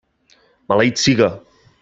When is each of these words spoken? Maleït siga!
Maleït 0.73 1.03
siga! 1.03 1.29